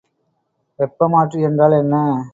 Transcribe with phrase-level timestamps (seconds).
[0.79, 1.95] வெப்பமாற்றி என்றால் என்ன?